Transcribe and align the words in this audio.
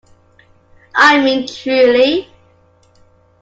I 0.95 1.21
mean 1.23 1.45
truly. 1.45 2.27